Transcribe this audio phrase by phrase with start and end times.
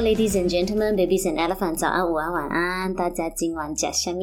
[0.00, 4.22] Ladies and gentlemen, babies and elephants，早安、午安、晚安，大家今晚吃什么？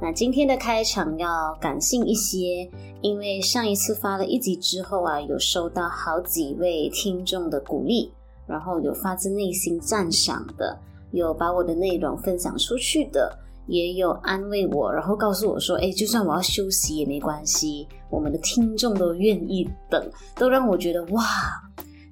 [0.00, 2.66] 那今天的开场要感性一些，
[3.02, 8.10] 因为上一次发了一集之后啊，有收到好几位听众的鼓励，
[8.46, 10.78] 然后有发自内心赞赏的，
[11.12, 20.02] 有把我的内容分享出去的，也有安慰我，然后告诉我说，诶，就算我要休息也没关系，我们的听众都愿意等，
[20.36, 21.22] 都让我觉得哇。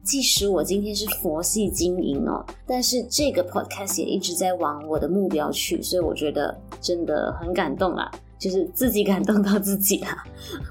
[0.05, 10.23] 即使我今天是佛系经营哦，但是这个 podcast 也一直在往我的目标去，所以我觉得真的很感动啦，就是自己感动到自己啦。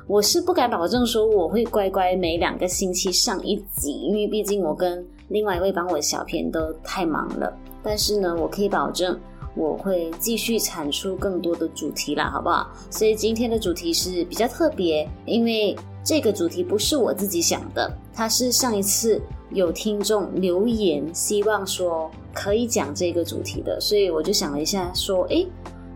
[0.07, 7.51] 我是不敢保证说我会乖乖每两个星期上一集，因为毕竟我跟另外一位帮我的小编都太忙了。
[7.81, 9.19] 但是呢，我可以保证
[9.55, 12.69] 我会继续产出更多的主题啦，好不好？
[12.91, 15.75] 所以今天的主题是比较特别，因为。
[16.03, 25.47] 这个主题不是我自己想的，它是上一次有听众留言，希望说可以讲这个主题的，所以我就想了一下，说，诶，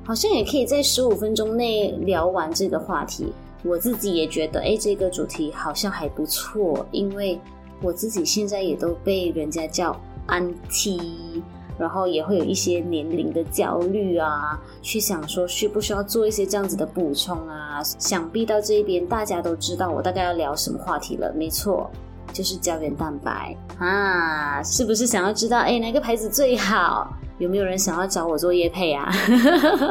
[0.05, 3.33] 好像也可以在十五分钟内聊完这个话题。
[3.63, 7.37] 我自己也觉得，诶，这个主题好像还不错，因为
[7.81, 11.41] 我自己现在也都被人家叫 Auntie。
[11.77, 17.81] 然后也会有一些年龄的焦虑啊，去想说需不需要做一些这样子的补充啊。
[17.83, 21.89] 想必到这一边大家都知道我大概要聊什么话题了，没错，
[22.33, 27.13] 就是胶原蛋白啊，是不是想要知道哎哪个牌子最好？
[27.37, 29.11] 有没有人想要找我做业配啊？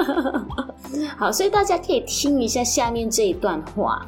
[1.17, 4.05] 好，所以大家可以听一下下面这一段话：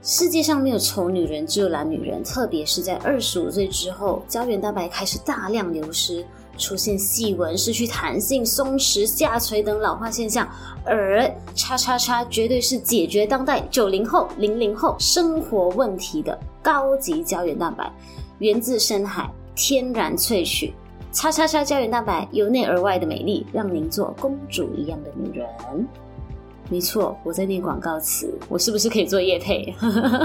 [0.00, 2.24] 世界上没有丑女人，只有懒女人。
[2.24, 6.24] 特别是在二十五岁之后，胶原蛋白开始大量流失。
[6.56, 10.48] 出现细纹、失去弹性、松弛、下垂等老化现象，
[10.84, 17.92] 而叉叉叉绝对是解决当代九零后、零零后生活问题的高级胶原蛋白，
[18.38, 20.72] 源自深海，天然萃取。
[21.12, 25.46] 叉叉叉胶原蛋白由内而外的美丽，让您做公主一样的女人。
[26.68, 29.74] 没错，我在念广告词，我是不是可以做业配？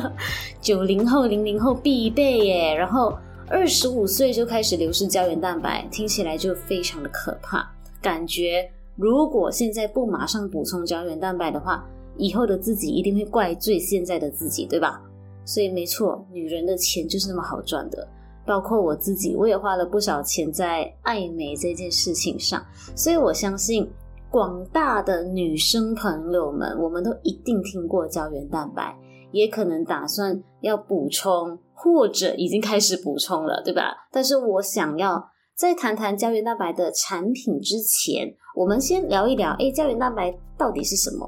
[0.60, 3.18] 九零后、零零后必备耶，然后。
[3.54, 7.70] 二十五岁就开始流失胶原蛋白，听起来就非常的可怕。
[8.02, 11.86] 感觉如果现在不马上补充胶原蛋白的话，
[12.16, 15.02] 以后的自己一定会怪罪现在的自己，对吧？
[15.44, 18.08] 所以没错，女人的钱就是那么好赚的。
[18.46, 22.66] 包括我自己，我也花了不少钱在爱美这件事情上。
[22.96, 23.86] 所以我相信
[24.30, 28.98] 广大的女生朋友们，我们都一定听过胶原蛋白，
[29.34, 31.60] 也可能打算要补充。
[31.84, 34.08] 或者已经开始补充了，对吧？
[34.12, 41.28] 但是我想要在谈谈胶原蛋白的产品之前，我们先聊一聊，诶，胶原蛋白到底是什么？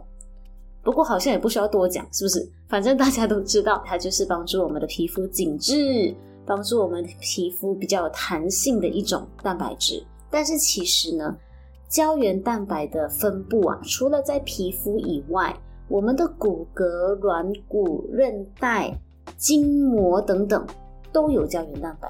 [0.84, 2.48] 不过好像也不需要多讲，是不是？
[2.70, 6.16] 反正大家都知道，它就是帮助我们的皮肤紧致，
[6.46, 10.06] 帮助我们皮肤比较有弹性的一种蛋白质。
[10.30, 11.36] 但是其实呢，
[11.90, 15.56] 胶原蛋白的分布啊，除了在皮肤以外，
[15.88, 18.96] 我们的骨骼、软骨、韧带。
[19.38, 20.66] 筋膜等等
[21.12, 22.08] 都有胶原蛋白，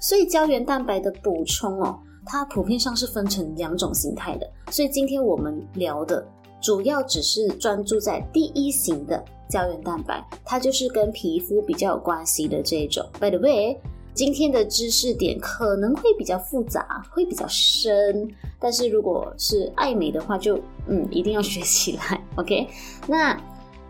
[0.00, 4.48] 所以胶原蛋白的补充哦，它普遍上是分成两种形态的。
[4.70, 6.26] 所以今天我们聊的
[6.60, 13.04] 主要只是专注在第一型的胶原蛋白，它就是跟皮肤比较有关系的这一种。
[13.18, 13.80] By the way，
[14.12, 18.28] 今天的知识点可能会比较复杂，会比较深，
[18.60, 22.20] 但是如果是爱美的话就，就嗯一定要学起来。
[22.36, 22.68] OK，
[23.08, 23.36] 那。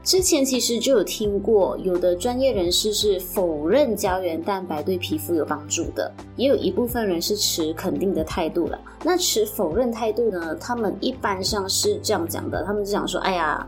[0.06, 8.78] 之前其实就有听过，有的专业人士是否认胶原蛋白对皮肤有帮助的，也有一部分人是持肯定的态度了。
[9.03, 10.55] 那持否认态度呢？
[10.61, 13.66] 他们一般上是这样讲的，他们就讲说：“哎呀，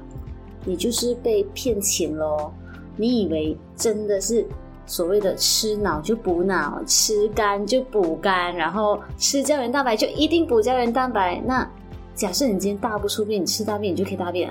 [0.64, 2.52] 你就是被骗钱咯，
[2.96, 4.46] 你以为真的是
[4.86, 11.42] 所谓的吃脑就补脑，吃肝就补肝，然后吃胶原蛋白就一定补胶原蛋白？
[11.44, 11.68] 那？”
[12.18, 14.50] 假设你今天大不出便，你吃大便你就可以大便。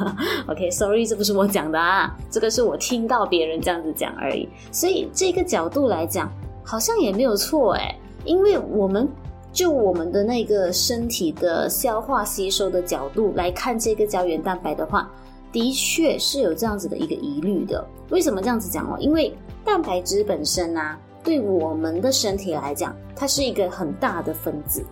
[0.48, 4.46] OK，sorry，这不是我讲的啊，这个是我听到别人这样子讲而已。
[4.70, 6.30] 所以这个角度来讲，
[6.62, 7.94] 好像也没有错诶，
[8.26, 9.08] 因为我们
[9.50, 15.10] 就我们的那个身体的消化吸收的角度来看这个胶原蛋白的话，
[15.50, 17.82] 的确是有这样子的一个疑虑的。
[18.10, 18.98] 为什么这样子讲哦？
[19.00, 19.34] 因为
[19.64, 24.84] 蛋白质本身啊，对我们的身体来讲，它是一个很大的分子。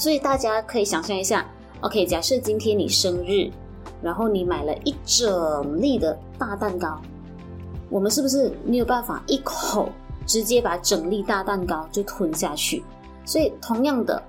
[0.00, 1.46] 所以大家可以想象一下
[1.82, 3.50] ，OK，假设今天你生日，
[4.00, 6.98] 然后你买了一整粒的大蛋糕，
[7.90, 9.90] 我们是不是没有办法一口
[10.26, 12.82] 直接把整粒大蛋糕就吞下去？
[13.26, 14.22] 所以同样的，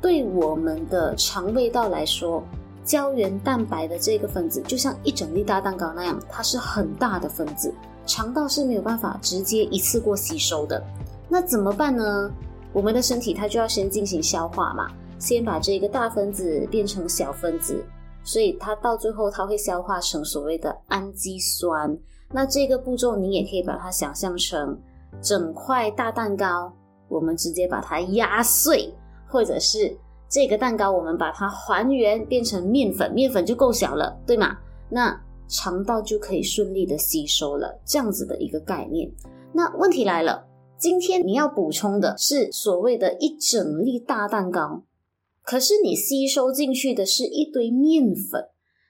[0.00, 2.40] 对我们的肠胃道来说，
[2.84, 7.74] 胶原蛋白的这个分子就像一整粒大蛋糕那样，它是很大的分子，
[8.06, 10.80] 肠道是没有办法直接一次过吸收的。
[11.28, 12.30] 那怎么办呢？
[12.72, 14.86] 我们的身体它就要先进行消化嘛，
[15.18, 17.84] 先把这个大分子变成小分子，
[18.22, 21.96] 所以它到最后它会消化成所谓的氨基酸。
[22.32, 24.78] 那这个步骤你也可以把它想象成
[25.22, 26.72] 整块大蛋糕，
[27.08, 28.92] 我们直接把它压碎，
[29.28, 29.96] 或者是
[30.28, 34.58] 这个蛋糕我们把它还原变成面粉，面粉就够小了，对吗？
[34.88, 39.08] 那肠道就可以顺利的吸收了，这样子的一个概念。
[39.52, 40.44] 那问题来了，
[40.76, 44.82] 今天你要补充的是所谓的一整粒大蛋糕，
[45.46, 48.44] 可是你吸收进去的是一堆面粉，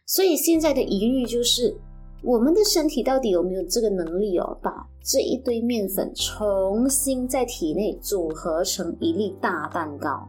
[0.06, 1.76] 所以现在的疑虑就是，
[2.23, 4.73] 我们的身体到底有没有这个能力哦，把
[5.05, 10.26] 这一堆面粉重新在体内组合成一粒大蛋糕？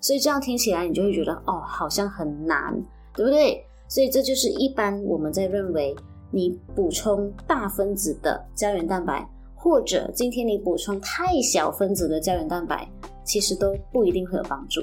[0.00, 2.72] 所以这样听起来，你就会觉得哦，好像很难，
[3.14, 3.62] 对不对？
[3.86, 5.94] 所以这就是一般我们在认为，
[6.30, 12.88] 你补充大分子的胶原蛋白，或者今天你补充太小分子的胶原蛋白，
[13.26, 14.80] 其实都不一定会有帮助。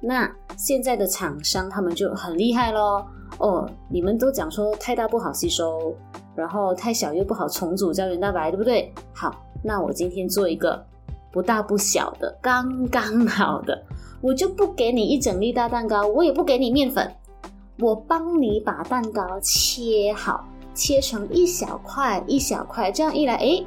[0.00, 3.06] 那现在的厂商他们就很厉害咯。
[3.38, 5.94] 哦，你们都讲说太大不好吸收，
[6.34, 8.92] 然后太小又不好重组胶原蛋白，对不对？
[9.14, 10.84] 好，那我今天做一个
[11.30, 13.80] 不大不小的，刚刚好的，
[14.20, 17.10] 我就不给你一整粒大蛋糕，我也不给你面粉。
[17.78, 20.44] 我帮你把蛋糕切好，
[20.74, 23.64] 切成一小块一小块，这样一来，诶，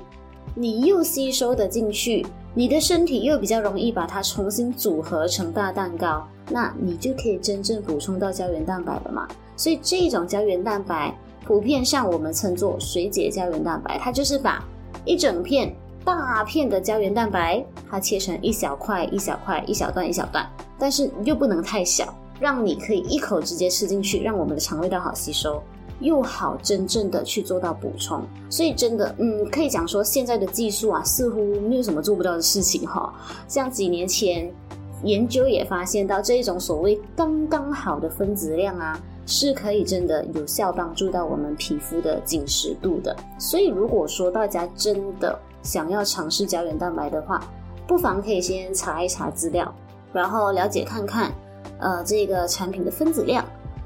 [0.54, 2.24] 你又吸收得进去，
[2.56, 9.28] 你的身体又比较容易把它重新组合成大蛋糕，那你就可以真正补充到胶原蛋白了嘛。
[9.56, 14.64] 所以这种胶原蛋白，普遍上我们称作水解胶原蛋白，它就是把
[15.04, 15.74] 一整片
[16.06, 20.48] 大片的胶原蛋白，它切成一小块一小块一小段一小段，
[20.78, 22.14] 但是又不能太小。
[22.40, 25.64] 让你可以一口直接吃进去，让我们的肠胃道好吸收，
[26.00, 28.22] 又好真正的去做到补充。
[28.50, 33.14] 所以真的，嗯，可以讲说现在的技术啊，似乎没有什么做不到的事情哈。
[33.48, 34.52] 像几年前
[35.04, 43.16] 研究也发现到，这一种所谓刚刚好的分子量啊，是可以真的有效帮助到我们皮肤的紧实度的。
[43.40, 47.42] 所以如果说大家真的想要尝试胶原蛋白的话，
[47.88, 49.74] 不妨可以先查一查资料，
[50.12, 51.32] 然后了解看看。
[51.80, 53.44] 呃，这个产品的分子量，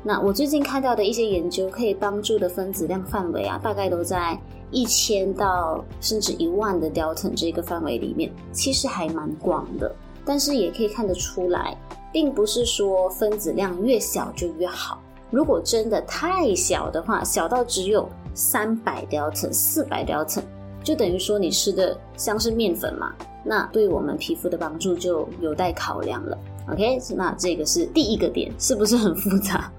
[0.07, 4.39] 那我最近看到的一些研究，可以帮助的分子量范围啊，大概都在
[4.71, 9.93] 一千到甚至一万的 Dalton 这个范围里面，其实还蛮广的。
[10.23, 11.77] 但是也可以看得出来，
[12.13, 14.97] 并不是说分子量越小就越好。
[15.29, 20.43] 如果真的太小的话，小到只有三百 Dalton、四百 Dalton，
[20.85, 23.13] 就等于说你吃的像是面粉嘛，
[23.43, 26.37] 那对我们皮肤的帮助就有待考量了。
[26.71, 29.69] OK，那这个是第一个点，是不是很复杂？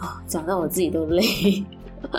[0.00, 1.22] 哦，讲到我自己都累，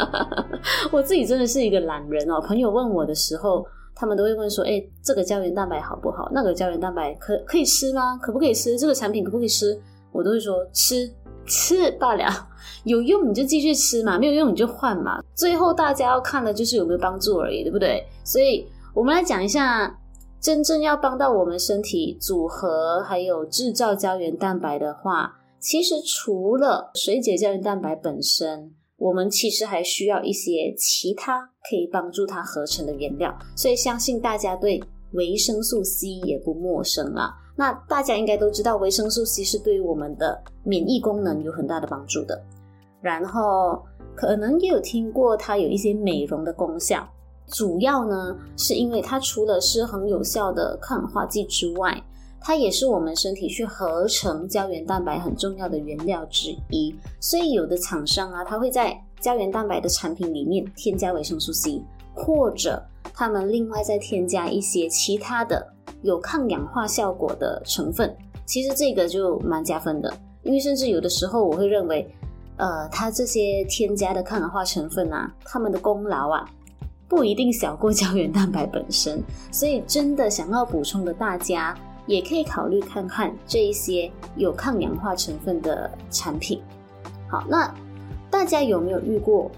[0.92, 2.40] 我自己真的是一个懒人哦。
[2.42, 6.30] 朋友问我的时候，他们都会问说：“哎，这个胶原蛋白好不好？
[6.34, 8.18] 那个胶原蛋白可可以吃吗？
[8.22, 8.78] 可不可以吃？
[8.78, 9.80] 这个产品可不可以吃？”
[10.12, 11.12] 我都会说：“吃
[11.46, 12.26] 吃罢了，
[12.86, 15.22] 有用你就继续吃嘛，没有用你就换嘛。
[15.34, 18.06] 最后大家要看的就是有没有帮助而已，对不对？
[18.24, 19.96] 所以我们来讲一下。”
[20.42, 25.34] 真正要帮到我们身体组合还有制造胶原蛋白的话，
[25.66, 33.36] 其实除了水解胶原蛋白本身，我们其实还需要一些其他可以帮助它合成的原料。
[33.56, 34.80] 所以相信大家对
[35.14, 37.36] 维生素 C 也不陌生啦。
[37.58, 42.40] 那大家应该都知道，维生素 C 是对于我们的免疫功能有很大的帮助的。
[43.02, 43.84] 然后
[44.16, 47.10] 可能也有听过它有一些美容的功效。
[47.48, 52.00] 主要呢，是因为它除了是很有效的抗氧化剂之外，
[52.48, 56.96] 它也是我们身体去合成胶原蛋白很重要的原料之一。
[57.20, 61.82] 所以有的厂商啊，它会在胶原蛋白的产品里面添加维生素 C，
[62.14, 62.80] 或者
[63.16, 65.68] 他们另外再添加一些其他的
[66.04, 68.16] 有抗氧化效果的成分。
[68.46, 72.08] 其实这个就蛮加分的，因为甚至有的时候我会认为，
[72.58, 76.48] 呃，它这些添加的抗氧化成分啊，他们的功劳啊。
[77.08, 79.22] 不一定小过胶原蛋白本身，
[79.52, 86.62] 所以真的想要补充的大家，也可以考虑看看这一些有抗氧化成分的产品。
[87.28, 87.74] 好，那
[88.30, 89.50] 大家有没有遇过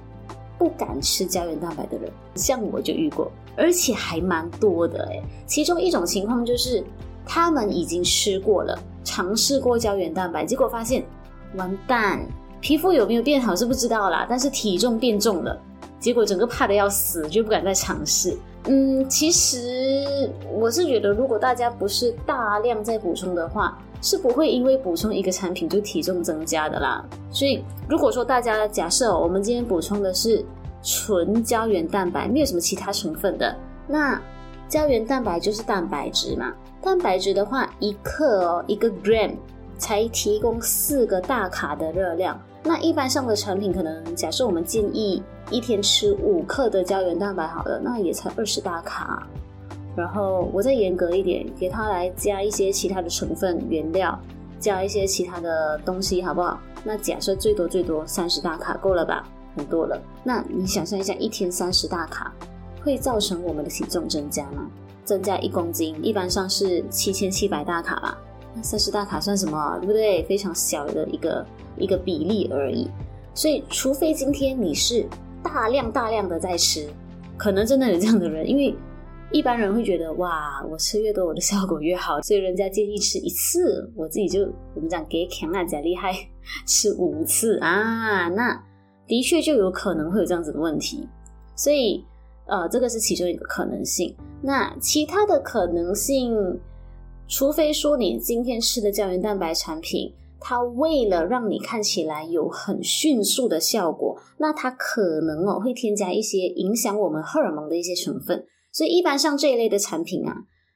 [0.57, 2.11] 不敢吃胶原蛋白的人？
[2.35, 5.21] 像我就遇过，而且还蛮多的诶。
[5.45, 6.83] 其中一种情况就是，
[7.25, 11.03] 他们已经吃过了，尝试过胶原蛋白，结果发现
[11.55, 12.25] 完蛋，
[12.61, 15.59] 皮肤有没有变好是不知道啦，但是体重变重了。
[15.99, 18.37] 结果整个怕得要死，就不敢再尝试。
[18.67, 27.03] 嗯，其实我是觉得，如果大家不是大量在补充的话，是不会因为补充一个产品就体重增加的啦。
[27.31, 30.43] 所以，如果说大家假设我们今天补充的是
[30.83, 33.55] 纯胶原蛋白，没有什么其他成分的，
[33.87, 34.21] 那
[34.67, 36.53] 胶原蛋白就是蛋白质嘛。
[36.81, 39.31] 蛋白质的话，一克哦，一个 gram
[39.77, 42.39] 才提供四个大卡的热量。
[42.63, 49.27] 那一般上的产品，可能假设我们建议一天吃五克的胶原蛋白，好了，那也才二十大卡。
[49.95, 54.17] 然后我再严格一点，给它来加一些其他的成分原料，
[54.59, 56.59] 加一些其他的东西，好不好？
[56.83, 59.27] 那假设最多最多三十大卡够了吧？
[59.55, 59.99] 很多了。
[60.23, 62.31] 那你想象一下，一天三十大卡
[62.83, 64.69] 会造成我们的体重增加吗？
[65.03, 68.17] 增加一公斤，一般上是七千七百大卡吧。
[68.53, 69.77] 那三十大卡算什么？
[69.79, 70.21] 对不对？
[70.23, 71.45] 非常小的一个
[71.77, 72.87] 一个比例而已。
[73.33, 75.07] 所以，除非今天你是
[75.43, 76.87] 大量大量的在吃，
[77.37, 78.75] 可能真的有这样的人，因为
[79.31, 84.41] 一般人会觉得哇，我吃越多，我的效果越好，所以人家建议吃一次，我自己就
[84.73, 86.13] 我们讲给强啊，假厉害，
[86.65, 88.61] 吃五次啊，那
[89.05, 91.07] 的确就有可能会有这样子的问题。
[91.55, 92.03] 所以，
[92.45, 94.15] 呃，这个是其中一个可能性。
[94.41, 96.35] 那其他的可能性，
[97.27, 108.45] 除非说你今天吃的胶原蛋白产品，它为了让你看起来有很迅速的效果，那它可能哦会添加一些影响我们荷尔蒙的一些成分。
[108.71, 110.35] 所以一般像这一类的产品啊，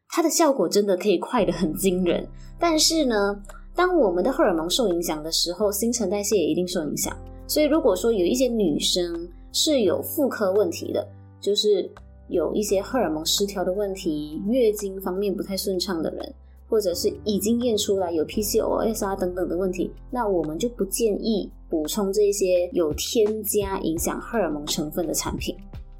[0.09, 2.27] 它的效果真的可以快得很惊人。
[2.59, 3.41] 但是呢，
[3.75, 7.15] 当我们的荷尔蒙受影响的时候，新陈代谢也一定受影响。
[7.47, 11.07] 所以如果说有一些女生是有妇科问题的，
[11.39, 11.89] 就是
[12.27, 16.33] 有一些荷尔蒙失调的问题，月经方面不太顺畅的人，
[16.71, 25.53] 或者是已经验出来有 PCOS 啊等等的问题，那我们就不建议补充这些有添加影响荷尔蒙成分的产品。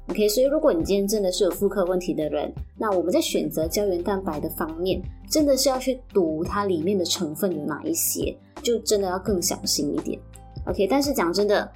[0.08, 5.00] OK，所以如果你今天真的是有妇科问题的人，那我们在选择胶原蛋白的方面，
[5.30, 10.18] 真的是要去读它里面的成分有哪一些，就真的要更小心一点。
[10.66, 11.70] OK，但是讲真的，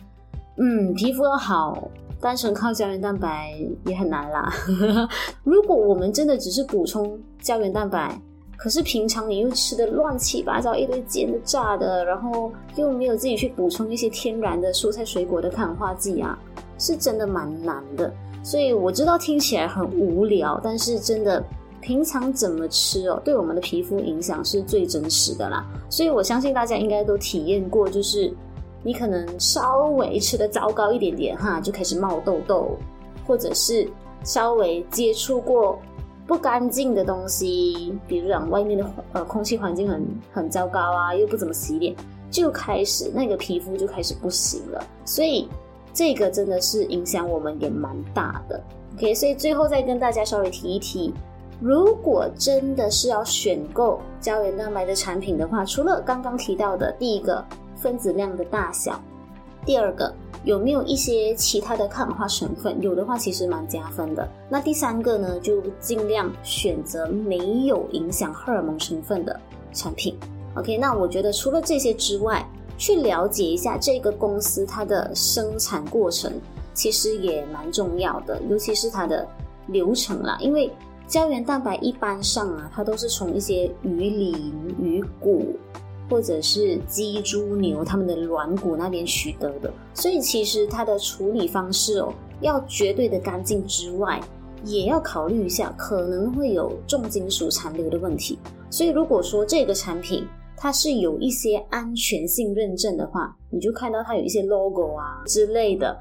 [0.56, 4.50] 嗯，皮肤要好，单纯靠胶原蛋白也很难啦。
[5.44, 8.18] 如果我们真的只是补充胶原蛋白，
[8.56, 16.38] 可是平常你又吃的乱七八糟，一堆煎的、炸的，然后又没有自己去补充一些天然的蔬菜水果的抗氧化剂啊。
[16.78, 21.42] 是真的蛮难的，所以我知道听起来很无聊，但是真的
[21.80, 25.66] 平常怎么吃哦，对我们的皮肤影响是最真实的啦。
[25.88, 28.30] 所以我相信大家应该都体验过，就是
[28.82, 32.76] 你可能稍微吃的糟糕一点点哈，就开始冒痘痘，
[33.26, 33.88] 或者是
[34.22, 35.78] 稍微接触过
[36.26, 41.94] 不干净的东西，比如讲外面的呃空气环境很很糟糕啊，又不怎么洗脸，
[42.30, 45.48] 就开始那个皮肤就开始不行了，所以。
[45.98, 48.62] 这个真的是影响我们也蛮大的
[48.98, 51.10] ，OK，所以最后再跟大家稍微提一提，
[51.58, 57.42] 如果真的是要选购胶原蛋白的产品的话，除了刚刚提到的第一个
[57.76, 59.00] 分子量的大小，
[59.66, 64.26] 第二个有没有一些其他的抗氧化成分，有的话其实蛮加分的。
[64.48, 69.38] 那第三个呢，就尽量选择没有影响荷尔蒙成分的
[69.72, 70.16] 产品
[70.54, 70.78] ，OK。
[70.78, 76.32] 那我觉得除了这些之外，去了解一下这个公司它的生产过程，
[76.72, 79.26] 其实也蛮重要的，尤其是它的
[79.66, 80.38] 流程啦。
[80.40, 80.70] 因为
[81.08, 85.56] 胶原蛋白一般上啊，它都是从一些鱼鳞、鱼骨
[86.08, 94.20] 或者是鸡、猪、牛它们的软骨那边取得的，所以其实它的处理方式哦，要绝对的干净之外，
[94.64, 98.38] 也要考虑一下可能会有重金属残留的问题。
[98.70, 105.96] 所以如果说这个产品，它是有一些安全性认证的话，你就看到它有一些 logo 啊之类的，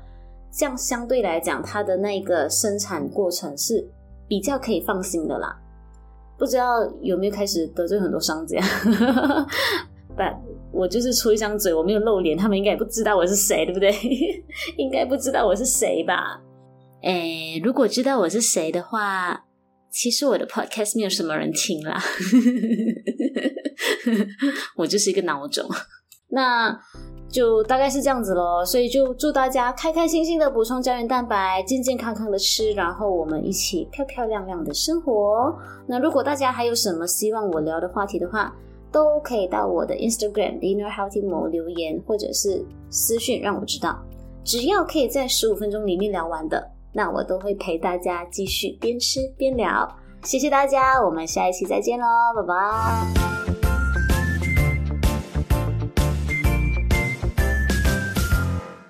[0.51, 3.85] 这样相对来讲，它的那个生产过程是
[4.27, 5.55] 比较可以放心的啦。
[6.37, 8.61] 不知道有没有开始得罪很多商家？
[10.17, 10.33] 但，
[10.71, 13.91] 我就是出一张嘴，我没有露脸，他们应该也不知道我是谁，对不对？
[14.77, 16.41] 应该不知道我是谁吧？
[17.03, 19.45] 诶，如果知道我是谁的话，
[19.91, 22.01] 其实我的 podcast 没有什么人听啦。
[24.77, 25.67] 我就是一个孬种，
[26.29, 26.77] 那
[27.29, 28.65] 就大概是这样子咯。
[28.65, 35.55] 所以就祝大家开开心心的补充胶原蛋白，健健康康的吃，然后我们一起漂漂亮亮的生活。
[35.87, 38.53] 那如果大家还有什么希望我聊的话题的话，
[38.95, 44.01] 都可以到我的 Instagram Dinner Healthy Mo 留言，或者是私讯让我知道。
[44.45, 49.85] 只要可以在十五分钟里面聊完的，那我都会陪大家继续边吃边聊。
[50.23, 52.05] 谢谢大家，我们下一期再见喽，
[52.37, 53.34] 拜拜。